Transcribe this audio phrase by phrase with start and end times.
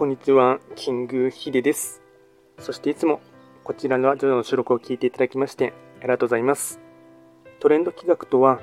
[0.00, 2.00] こんにちは、キングヒデです。
[2.58, 3.20] そしていつも
[3.64, 6.80] こちらのラジオの収録を聞いていただきましてありがとうございます。
[7.58, 8.62] トレンド企画とは、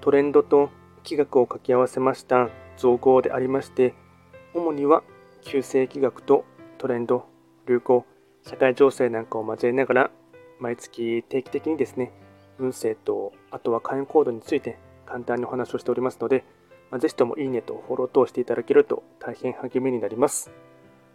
[0.00, 0.70] トレンドと
[1.04, 3.92] 企画を掛け合わせました造語でありまして、
[4.54, 5.02] 主には
[5.42, 6.46] 旧世企画と
[6.78, 7.26] トレンド、
[7.66, 8.06] 流行、
[8.42, 10.10] 社会情勢なんかを交えながら、
[10.58, 12.12] 毎月定期的にですね、
[12.58, 16.46] 運勢と、あとは会員コードについて簡単にお話をしておりますので、
[16.90, 20.50] まあ、ぜひともいいねとフォロー等していただけると大変励みになります。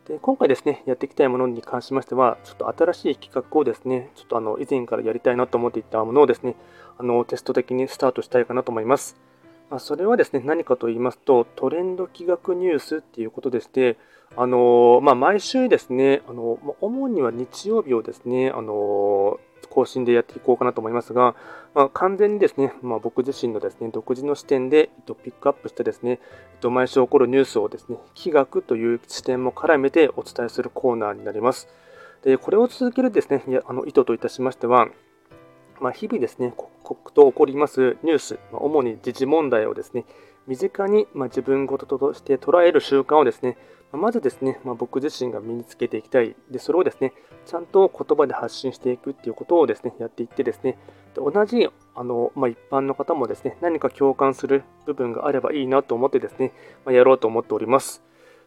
[0.07, 6.57] で今回ですね、やっていきたいものに関しましては、ちょっと新しい企画をですね、ちょっとあの以前からやりたいなと思っていたものをですね、
[6.97, 9.15] あのテスト的にスタートしたいかなと思います。
[9.69, 13.97] まあ、それはですね、何かと言いますと、トレンド企画ニュースっていうことでして、
[14.35, 21.35] あのまあ、毎週ですね、あの主には日曜日をですね、あの更新でやっていこうかなと思いますが、
[21.73, 26.15] まあ、完全にですね、まあ、僕自身のですね、独自の視点で、えっと、ピックアップしてですね、え
[26.57, 31.67] っと、毎週起こるニュースをですね、気学という視点も絡めてお伝えするコーナーになります。
[32.23, 34.87] で、これを続けるですね、あの意図といたしましては、
[35.79, 40.05] まあ、日々ですね、刻々と起こりますニュース、まあ、主に時事問題をですね、
[40.47, 43.57] 身近に、ま自分事として捉える習慣をですね、
[43.93, 46.35] まずですね、まあ、僕自身が身につけていきたい。
[46.49, 47.13] で、それをですね、
[47.45, 50.77] ちゃんと言葉で発信していくっていうことをですね、やっていってですね、
[51.13, 56.51] で同じあの、まあ、一般の方もですね、何か共感する部分があればいいなと思ってですね、
[56.85, 58.03] まあ、やろうと思っております。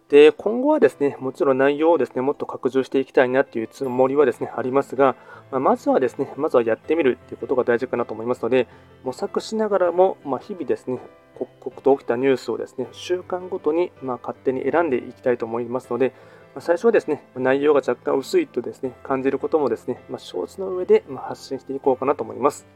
[0.08, 5.16] で、今後はですね、もちろん内容をですね、もっと拡充していきたいなっていうつもりはですね、ありますが、
[5.50, 8.68] まあ、まずはですね、まずはやってみるっていうことが大事かなと思いますので、
[9.02, 11.00] 模索しながらも、まあ、日々ですね、
[11.38, 16.12] 刻々と起きたニュースをですね、週間ごとにまあ勝手に選んでいきたいと思いますので、
[16.54, 22.66] まあ、最初はですね、内容が若干薄いとですね、感じることもですね、まあ、承知の上でま発信していこうかなと思います。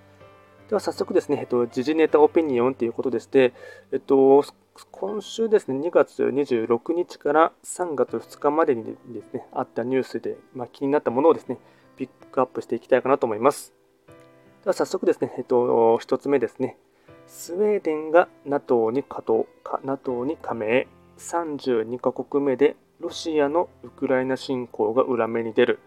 [0.69, 3.55] では早速ですね、えっと、時事ネタオピニオンということでして、
[3.91, 4.45] えっと、
[4.93, 11.59] 今週ですね、2月26日から3月2日までにですね、あったニュースで、まあ、気になったものをですね、
[11.97, 13.75] ピックアップしていきたいかなと思います。
[14.63, 16.77] では早速ですね、えっと、1つ目ですね、
[17.31, 19.47] スウェーデンが NATO に加藤
[19.85, 20.89] NATO に加盟。
[21.17, 25.79] 32カ国目でロシアのウクライナ侵攻が裏目に出る。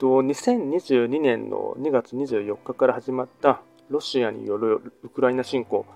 [0.00, 5.86] 2022年の2月24日から始まったロシアによるウクライナ侵攻。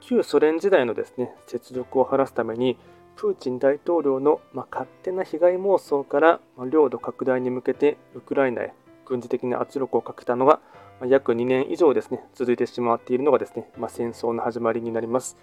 [0.00, 2.76] 旧ソ連時代のですね雪辱を晴らすために
[3.16, 4.40] プーチン大統領の
[4.70, 6.40] 勝手な被害妄想から
[6.70, 8.74] 領土拡大に向けてウクライナへ
[9.06, 10.60] 軍事的な圧力をかけたのが
[11.04, 15.36] 約2年以上ですね、続いてしまっているのがですね、まあ、戦争の始まりになります。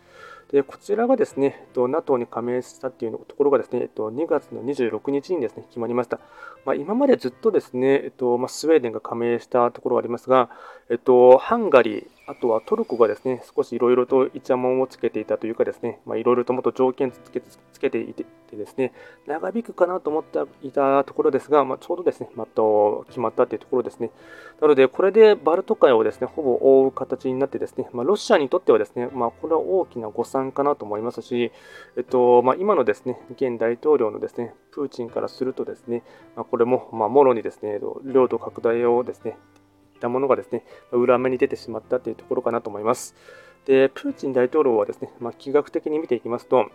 [0.52, 6.20] で、こちらがですね、NATO に加盟したっていうところがですね、2月の26日にですね、決まりました。
[6.66, 10.50] まあ、今までずっとですね、えっとまあ、スウェーデンが加盟したところがありますが、
[10.90, 18.26] えっと、ハンガリー、あとはトルコがですね、少しいろいろとイチャモンをつけていたというかですね、いろいろともっと条件つけつけていて
[18.58, 18.94] ですね、
[19.28, 22.62] 長引くかなと思っていたところですが、まあ、ちょうどですね、また
[23.08, 24.12] 決まったというところですね。
[24.62, 31.52] なので、これでバルト海をですね、ほぼ覆う形になってですね、まあ、ロシアにとってはですね、まあ、これは大きな誤算かなと思いますし、
[31.98, 36.04] えっと、ま、今のですね、現大統領のですね、プーチンからするとですね、
[36.36, 39.38] ま、これも、ま、もろにですね、領土拡大をですね、
[40.04, 43.16] たものがですね、裏目に出てしまったというところかなと思います。
[43.66, 46.70] で、プーチン大統領はですね、まあ、気学的に見ていきますと、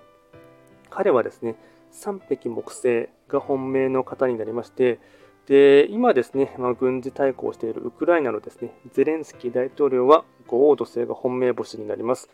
[0.99, 1.55] 彼はですね、
[1.93, 4.99] 三匹木星が本命の方になりまして、
[5.47, 12.29] で今ですね、まあ、軍事対抗しているウクライナのですねゼレンスキー大統領は五黄土星が本命星になります。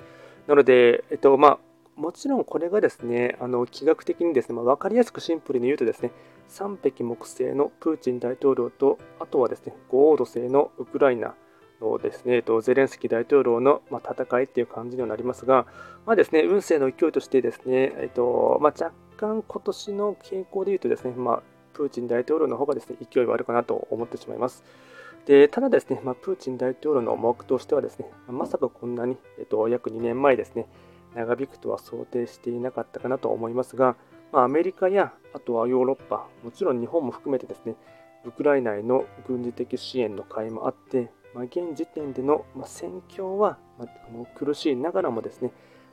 [0.46, 6.10] なので、えっとまあ、もちろんこれがですね、あの気学的にですね、まあ、分かりやすくシンプルに言うとですね、
[6.48, 11.34] 3匹木星のプーチン大統領と、あとはですね、五黄土星のウクライナ
[11.92, 15.66] のですね、えっとゼレンスキー大統領の、ま、戦いっていう感じにはなりますが、
[16.06, 24.64] まあですね、運勢の勢いとしてですね、えっとまあ、若干今年の傾向で言うとですね、まあ、プーチン大統領の方がですね、勢いはあるかなと思ってしまいます。
[25.26, 30.66] でただですね、まあ、プーチン大統領の思惑としてはですね、まさかこんなに、えっと、約2年前ですね、
[31.14, 33.96] 長引くとは想定していなかったかなと思いますが、
[34.32, 37.76] まあ、アメリカやあとはヨーロッパ、もちろん日本も含めてですね、
[38.24, 45.50] ウクライナへの軍事的支援の会もあって、まあ、現時点での、ま戦況は、まあの苦しいながらもですね、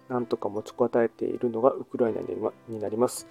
[0.08, 2.22] なんとか持ちこたえているのがウクライナ
[2.68, 3.28] になります。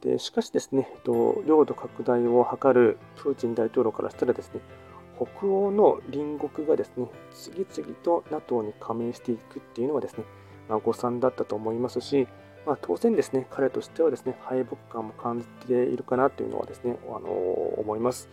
[0.00, 4.60] でしかしですね、領土拡大を図るプーチン大統領からしたらですね、
[5.16, 10.24] 北欧の隣国がですね、次々と NATO に加盟していくっていうのはですね、
[10.68, 12.28] まあ、誤算だったと思いますし、
[12.66, 18.28] まあ、当然ですね、彼としてはですね、敗北感も感じているかなというのはですね、あの思います。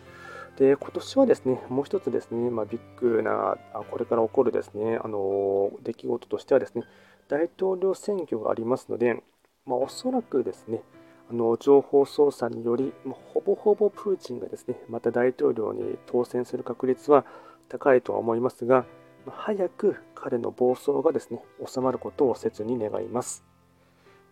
[0.56, 3.56] で、今年はですね、もう一つですね、まあ、ビッグな、
[3.90, 6.84] これから起こるですね、あの出来事としてはですね、
[7.28, 9.22] 大統領選挙がありますので、
[9.66, 10.82] まあ、おそらくですね、
[11.28, 17.24] あの情報操作により、まほぼほぼプーチンがですねまた大統領に当選する確率は
[17.68, 18.86] 高いとは思いますが、
[19.28, 23.44] 早く彼の暴走がですね収まることを切に願います。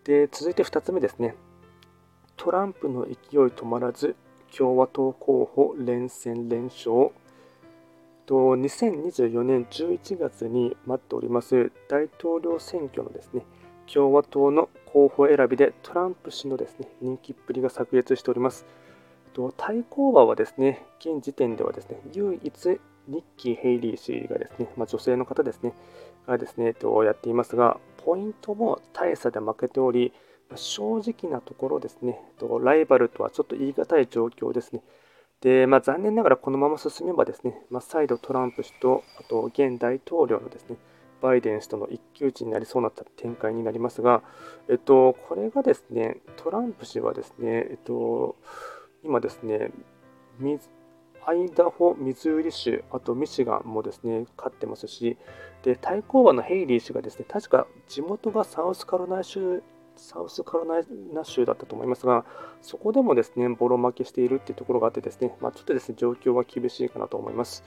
[0.05, 1.35] で続いて2つ目ですね。
[2.37, 3.15] トランプの勢い
[3.47, 4.15] 止まらず
[4.55, 7.11] 共和党候補連戦連勝
[8.25, 13.45] と2024年11月に待っております大統領選挙のですね
[13.91, 18.65] 共和党の候補選びでトランプ氏のですね人気っぷりが炸裂しております。
[19.33, 25.73] と対抗馬はですね現時点ではですね唯一ニッキー・ヘイリー氏がですね、まあ、女性の方ですね
[26.25, 30.13] がですねとやっていますがポイントも大差で負けており
[30.55, 32.19] 正直なところですね
[32.61, 34.81] ライバルとはちょっと言い難い状況ですね。
[35.41, 40.77] で、まあ、残念ながらこのまま進めばですね、まあ、再度トランプ氏と、あと現大統領のですね、
[41.21, 44.23] バイデン氏との一騎打ちになりそうな展開になりますが、
[44.69, 48.35] えっと、これがですね、トランプ氏はですね、えっと、
[49.03, 49.71] 今ですね、
[51.27, 55.17] アイダホ、ミズーリ州、あとミシガンもですね、勝ってますし、
[55.63, 59.63] で対抗馬のヘイリー氏がですね、確か地元がサウスカロライナ州
[59.95, 62.25] サウスカロライナ州だったと思いますが、
[62.61, 67.63] そこでもですね、ボロ負けしているっていうところがあってですね、まあ、ちょっとですね、状況は厳しいかなと思います。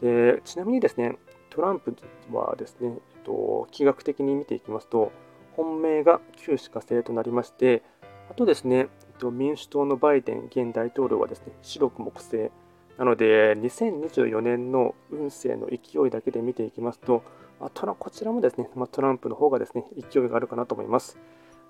[0.00, 1.18] でちなみにですね、
[1.50, 1.94] トランプ
[2.32, 5.12] はですね、えっと、気学的に見ていきますと、
[5.52, 7.82] 本命が旧歯科生となりまして、
[8.30, 8.88] あとですね、えっ
[9.18, 12.50] と、民主党のバイデン現大統領はですね、白く木星。
[12.96, 17.22] なので、2024年の運勢の勢いだけで見ていきますと、
[17.60, 21.18] まあ、こちらもですね、まあ、トランプの方がですね、勢いがあるかなと思います。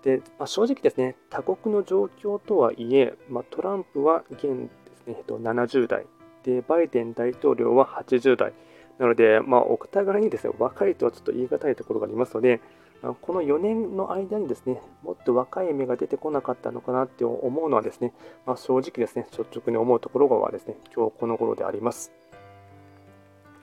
[0.02, 4.48] で、まあ、正直ですね、他国の状況とはいえ、まあトランプは現で
[4.96, 6.06] すね、えっと、70代
[6.44, 8.52] で、バイデン大統領は80代。
[8.98, 12.60] なので、まあ、お互いにですね、若いとはちょっと言い難いところがありますので、
[13.02, 18.12] あこの4年の間にですね、もっと若い芽が出てこなかったのかなって思うのはですね、
[18.44, 22.12] まあ、正直ですね、率直に思うところがですね、今日この頃であります。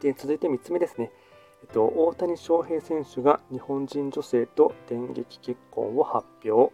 [0.02, 1.12] で続いて3つ目ですね、
[1.64, 6.74] えっと、大谷翔平選手が日本人女性と電撃結婚を発表。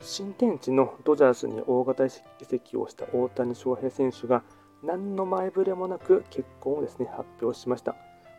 [0.00, 2.10] 新天地のドジャースに大型移
[2.42, 4.44] 籍をした大谷翔平選手が
[4.84, 7.92] 何の前触れもなく結婚をですね発表しました。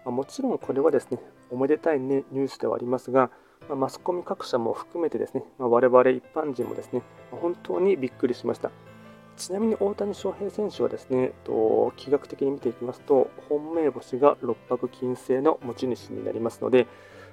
[0.06, 1.19] まあ、もちろんこれはですね
[1.51, 3.30] おめでたい、ね、ニュースではありますが、
[3.68, 7.01] まあ、マスコミ各社も含めてですね、まあ、我々一般人もですね、
[7.31, 8.72] まあ本当にびっくりしました。
[9.39, 16.88] ちなみに大谷翔平選手はですね、と気学的に見ていきますと、本命星が六白金星の持ち主になりますので、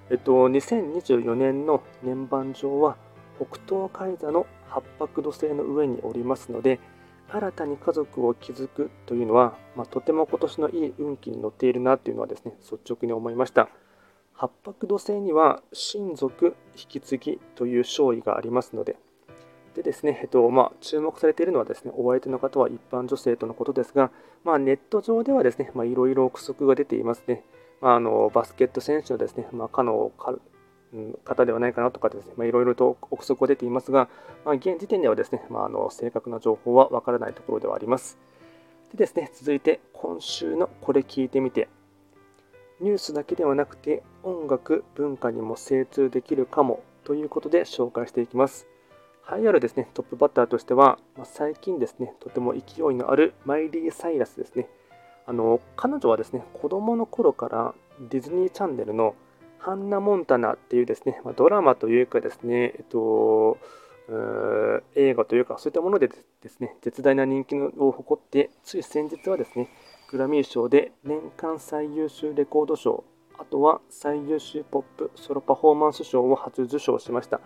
[0.09, 2.97] えっと、2024年の年番上は
[3.37, 6.79] 北東海座の八白土星の上におりますので、
[7.29, 13.69] 新たに家族を築くというのは、まあ、とても今年のいい運気に乗っているなというのはですね、率直に思いました。
[14.33, 18.97] 八白土星には親族引き継ぎという勝利がありますので、
[19.77, 24.11] でですね、えっとまあ、注目されているのはですね、お相手の方は一般女性とのことですが、
[24.43, 27.45] まあ、ネット上ではですね、いろいろ憶測が出ていますね。
[27.83, 30.11] まあ、あのバスケット選手のですね、まあ、かの
[31.25, 34.09] 方ではないかなとかですね、いろいろと憶測が出ていますが、
[34.47, 38.19] まあ、現時点ではですね、まあ、あの正確な情報はわからないところではあります。
[38.93, 41.69] でですね、続いて今週のこれ聞いてみて、
[42.81, 48.67] ニュースだけではなくて音楽、文化にも精通できるかもということで紹介していきます。
[49.29, 54.69] 栄えあるですね、トップバッターとしては、まあ、最近ですね、とても勢いのあるマイリー・サイラスですね。
[55.27, 59.17] あの彼女はですね、子供の頃からディズニーチャンネルの
[59.59, 63.59] ハンナ・モンタナっていうですね、まあ、ドラマというかですね、えっと、
[64.95, 69.69] 映画というか、そういったものでですね、絶大な人気を誇って、つい先日はですね、
[70.13, 73.03] グラミー賞で年間最優秀レコード賞、
[73.39, 77.41] あとは最優秀ポップソロパフォーマンス賞を初受賞しました。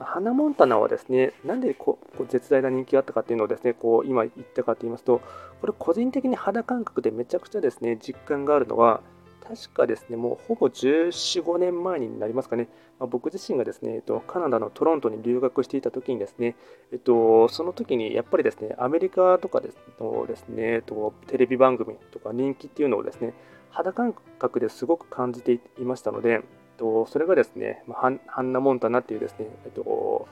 [0.00, 5.20] ハナ・モンタナはですね、なんでこう絶大な人気があったかっていうのをですね、こう今言ったかと言いますと、
[5.60, 9.00] これ個人的に肌感覚でめちゃくちゃですね、実感があるのは、
[9.46, 16.56] 確かですね、もうほぼ14、5年前になりますかね、まあ、僕自身がですね、えっと、カナダのトロントに留学していた時にですね、
[16.92, 23.34] えっと、その時にやっぱりですね、アメリカとかですのですね、えっと、テレビ番組とか人気っていうのをですね、
[23.68, 26.42] 肌感覚ですごく感じていましたので、
[26.76, 30.28] と、それがですね、まあ、ハンナ・モンタナっていうですね、えっと、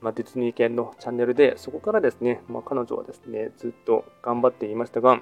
[0.00, 5.20] まあ、ディズニー系のチャンネルで、そこからですね、まあ、彼女はですね、ずっと頑張っていましたが、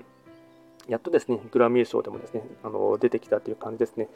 [0.89, 4.09] やっとですね、グラミー賞でもですね、あの出てきたという感じですね。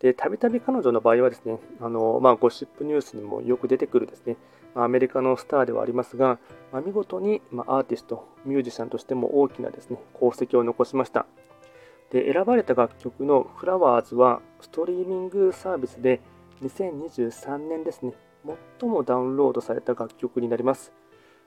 [0.00, 4.36] で、たびたび彼女の場合はですね、あのまあ、ゴシップニュースにもよく出てくるですね、
[4.74, 6.38] まあ、アメリカのスターではありますが、
[6.72, 11.26] まあ、見事に、まアーティスト、ミュージシャンとしても大きなですね、功績を残しました。
[12.10, 16.20] で、選ばれた楽曲のフラワーズは、ストリーミングサービスで
[16.62, 18.14] 2023年ですね、
[18.80, 20.92] 最もダウンロードされた楽曲になります。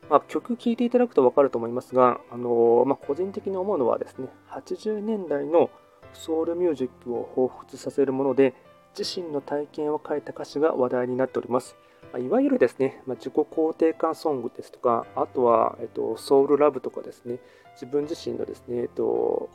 [0.09, 5.69] まあ、曲聴いていただくと分かると思いますが、あのまあ、個人的に思うのはですね、80年代の
[6.13, 8.53] ソウルミュージックを彷彿させるもので、
[8.97, 11.75] 自身の体験を書いた歌詞が話題になっております。
[12.11, 17.39] まいわゆるですね、ま自己肯定感ソングですとか、あとは、えっと、ソウルラブとかですね、
[17.73, 19.49] 自分自身のですね、えっと、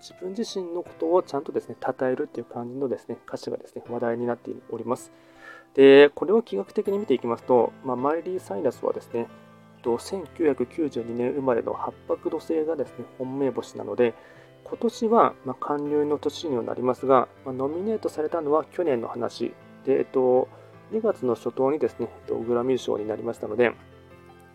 [0.00, 5.12] 自分自身のことをちゃんとですね、称えるっていう感じのですね、歌詞がですね、話題になっております。
[5.74, 9.28] で、これを気学的に見ていきますと、まあ、マイリー・サイラスはですね、
[9.82, 14.14] 1992年生まれの八白土星がですね、本命星なので、
[14.64, 20.48] 今年はま韓流の年にはなりますが、ま、ノミネートされたのは去年の話で、えっと、
[20.92, 23.72] 2月の初頭にですね、グラミー賞になりましたので、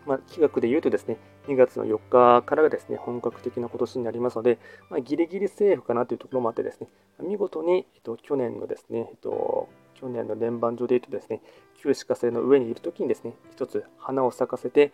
[0.06, 1.16] まあ、気学で言うとですね、
[1.48, 4.58] 2月の4日からがですね、本格的な今年になりますので、
[4.90, 6.88] まあ、ギリギリセーフかなというところもあってですね、
[7.20, 11.42] 見事に、えっと、去年のですね、えっと、去年の年番上で言うとですね、
[11.76, 14.92] 旧歯科星の上にいるときにですね、一つ花を咲かせて、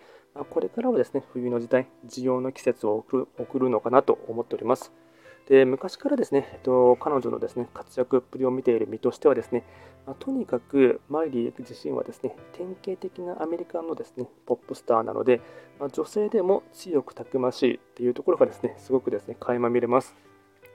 [0.51, 3.05] これからはですね、冬の時代、需要の季節を
[3.39, 4.93] 送るのかなと思っております。
[5.49, 9.65] で昔からですね、えっと、彼女のですね活躍っぷりを見ている身としてはですね、
[10.07, 15.41] まあ、とにかくマイリー自身はですね典型的なアメリカのですねポップスターなので、
[15.81, 20.15] まあ、女性でも強くたくましいっていうところがですねすごくですね垣間見れます。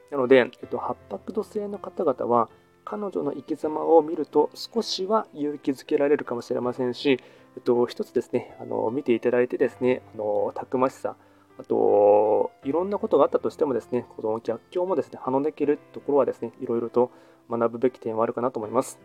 [0.09, 2.49] なので、えっと、八白土星の方々は
[2.85, 7.19] 彼女の生き様を見ると少しは勇気づけられるかもしれませんし、
[7.55, 11.15] えっと、一つですねあの見ていただいてですねあのたくましさ
[11.59, 17.11] あと、いろんなことがあったとしてもですね、この逆境もですね、はのできるところはですね、いろいろと
[17.49, 18.99] 学ぶべき点はあるかなと思います。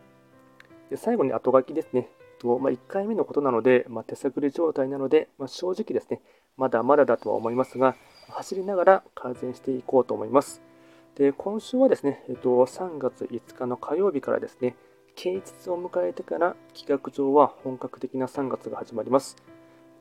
[0.91, 2.09] で最後に後書きですね。
[2.39, 6.23] とまあ、1回目のことなので、まあ、手探り状態なので、まあ、正直ですね、
[6.57, 7.97] まだまだだとは思いますが、
[8.29, 10.63] 走りながら改善していこうと思います。
[11.17, 14.77] で今週はですね、えっと、3月5日の火曜日からですね、
[15.17, 19.37] 啓蟄を迎えてから企画上は本格的な3月が始まります。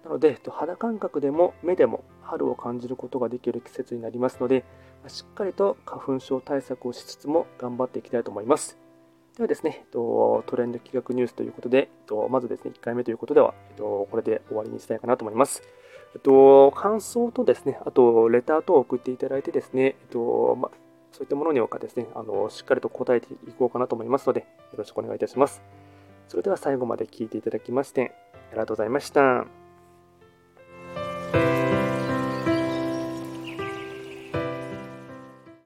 [0.08, 4.64] なので、肌感覚でも目でも春を感じることができる季節になりますので、
[5.08, 8.78] しっかりと花粉症対策をしつつも頑張っていきたいと思います。
[9.36, 11.90] ではですね、トレンド企画ニュースということで、
[12.30, 15.62] まずですね、1回目ということでは、これで終わりにしたいかなと思います。
[16.74, 20.58] 感想とですね、あとレター等を送っていただいてですね、そ
[21.20, 24.46] ういったものにおかですね、あのしっかりと答えていこうかなと思いますので、よ
[24.78, 25.62] ろしくお願いいたします。
[26.30, 28.14] それでは最後まで聞いていただきまして、
[28.50, 29.67] ありがとうございました。